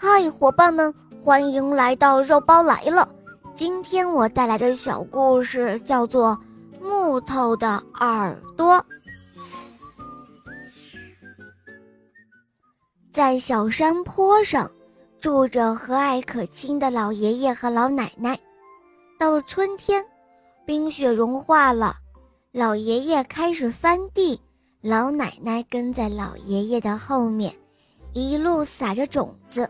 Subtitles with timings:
[0.00, 0.94] 嗨，伙伴们，
[1.24, 3.08] 欢迎来到肉包来了。
[3.52, 6.38] 今天我带来的小故事叫做
[6.80, 8.76] 《木头的耳朵》。
[13.10, 14.70] 在小山坡上，
[15.18, 18.38] 住着和蔼可亲的老爷爷和老奶奶。
[19.18, 20.06] 到了春天，
[20.64, 21.96] 冰雪融化了，
[22.52, 24.40] 老爷爷开始翻地，
[24.80, 27.52] 老奶奶跟在老爷爷的后面，
[28.12, 29.68] 一路撒着种子。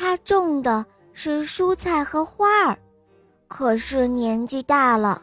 [0.00, 0.82] 他种的
[1.12, 2.78] 是蔬菜和花儿，
[3.48, 5.20] 可是年纪大了，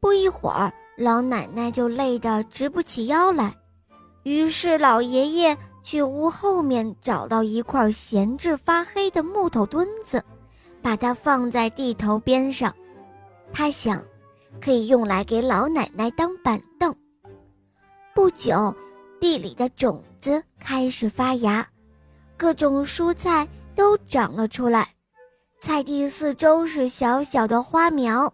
[0.00, 3.54] 不一会儿，老奶奶就累得直不起腰来。
[4.22, 10.24] 于是老爷爷去屋后面找到一块闲置发黑的木头墩子，
[10.80, 12.74] 把它放在地头边上。
[13.52, 14.02] 他想，
[14.58, 16.96] 可以用来给老奶奶当板凳。
[18.14, 18.74] 不久，
[19.20, 21.68] 地里的种子开始发芽，
[22.38, 23.46] 各种蔬菜。
[23.74, 24.88] 都长了出来，
[25.60, 28.32] 菜地四周是小小的花苗，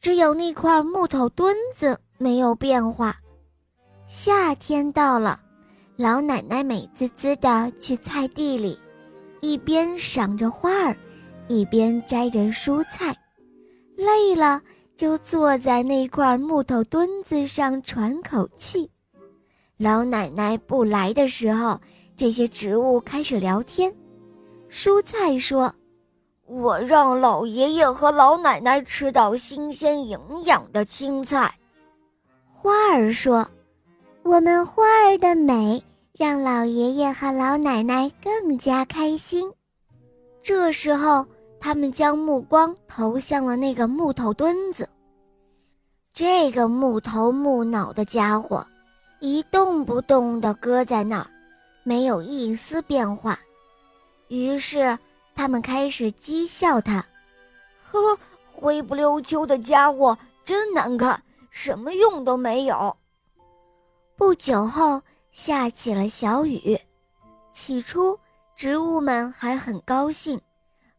[0.00, 3.16] 只有那块木头墩子没有变化。
[4.06, 5.40] 夏天到了，
[5.96, 8.78] 老奶奶美滋滋地去菜地里，
[9.40, 10.96] 一边赏着花儿，
[11.48, 13.16] 一边摘着蔬菜，
[13.96, 14.62] 累了
[14.96, 18.90] 就坐在那块木头墩子上喘口气。
[19.76, 21.80] 老奶奶不来的时候，
[22.16, 23.94] 这些植物开始聊天。
[24.70, 25.74] 蔬菜说
[26.46, 31.52] ：“我让老爷爷和老奶奶吃到新鲜营养的青菜。”
[32.46, 33.48] 花儿说
[34.22, 39.50] ：“我们花儿的美让老爷爷和老奶奶更加开心。”
[40.42, 41.26] 这时候，
[41.60, 44.88] 他们将目光投向了那个木头墩子。
[46.12, 48.66] 这个木头木脑的家伙，
[49.20, 51.26] 一动不动地搁在那儿，
[51.84, 53.38] 没有一丝变化。
[54.28, 54.98] 于是，
[55.34, 57.04] 他们开始讥笑他
[57.90, 58.18] ：“呵，
[58.52, 62.94] 灰不溜秋的家伙，真难看，什么用都没有。”
[64.16, 65.00] 不久后，
[65.32, 66.78] 下起了小雨。
[67.52, 68.18] 起初，
[68.54, 70.40] 植物们还很高兴，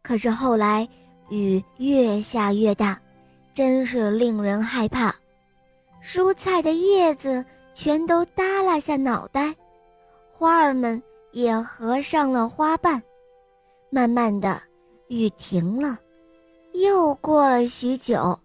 [0.02, 0.88] 可是后来，
[1.30, 3.00] 雨越下越大，
[3.54, 5.14] 真是令人害怕。
[6.02, 9.54] 蔬菜的叶子全都耷拉下脑袋，
[10.32, 11.02] 花儿们
[11.32, 13.02] 也合上了花瓣。
[13.92, 14.62] 慢慢的，
[15.08, 15.98] 雨停了，
[16.74, 18.38] 又过了许久，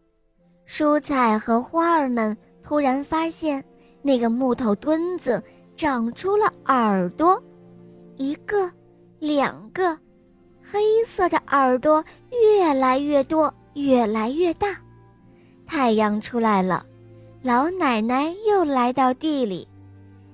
[0.67, 3.63] 蔬菜和花儿们突然发现，
[4.01, 5.43] 那个木头墩子
[5.77, 7.43] 长出了耳朵，
[8.17, 8.71] 一个，
[9.19, 9.99] 两个，
[10.63, 14.75] 黑色的耳朵越来越多，越来越大。
[15.67, 16.87] 太阳出来了，
[17.43, 19.69] 老奶奶又来到地里，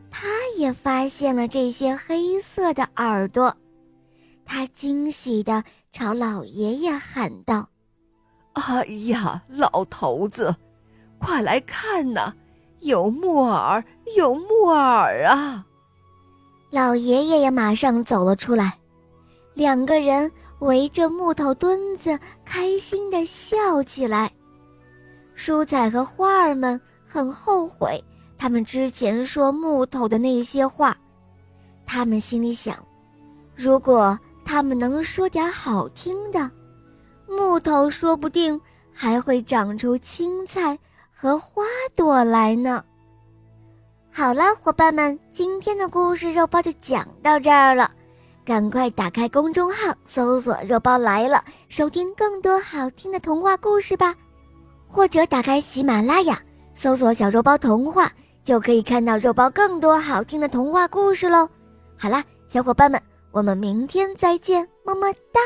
[0.08, 3.52] 她也发现了这些黑色的耳朵。
[4.52, 5.62] 他惊喜地
[5.92, 7.68] 朝老爷爷喊道
[8.54, 10.52] ：“哎呀，老头子，
[11.20, 12.34] 快来看呐，
[12.80, 13.84] 有木耳，
[14.16, 15.64] 有木耳啊！”
[16.68, 18.76] 老爷爷也马上走了出来，
[19.54, 20.28] 两个人
[20.58, 24.32] 围着木头墩子开心地笑起来。
[25.36, 28.02] 蔬菜和花儿们很后悔
[28.36, 30.96] 他们之前说木头的那些话，
[31.86, 32.76] 他们心里想：
[33.54, 34.18] 如果……
[34.50, 36.50] 他们能说点好听的，
[37.28, 38.60] 木头说不定
[38.92, 40.76] 还会长出青菜
[41.14, 41.62] 和花
[41.94, 42.84] 朵来呢。
[44.10, 47.88] 好了，伙伴们，今天的故事肉包就讲到这儿了，
[48.44, 54.12] 赶快打开公众号搜索“肉包来了”，收听更多好听的童话故事吧，
[54.88, 56.42] 或者打开喜马拉雅
[56.74, 58.10] 搜索“小肉包童话”，
[58.42, 61.48] 就可以看到肉包更多好听的童话故事喽。
[61.96, 63.00] 好啦，小伙伴们。
[63.32, 65.40] 我们明天再见，么么哒。